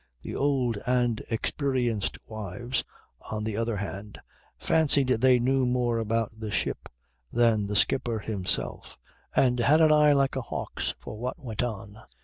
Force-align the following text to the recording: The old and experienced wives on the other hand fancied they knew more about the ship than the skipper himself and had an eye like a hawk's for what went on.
The 0.23 0.35
old 0.35 0.79
and 0.87 1.21
experienced 1.29 2.17
wives 2.25 2.83
on 3.29 3.43
the 3.43 3.55
other 3.55 3.77
hand 3.77 4.19
fancied 4.57 5.09
they 5.09 5.37
knew 5.37 5.63
more 5.67 5.99
about 5.99 6.31
the 6.35 6.49
ship 6.49 6.89
than 7.31 7.67
the 7.67 7.75
skipper 7.75 8.17
himself 8.17 8.97
and 9.35 9.59
had 9.59 9.79
an 9.79 9.91
eye 9.91 10.13
like 10.13 10.35
a 10.35 10.41
hawk's 10.41 10.95
for 10.97 11.19
what 11.19 11.37
went 11.45 11.61
on. 11.61 11.99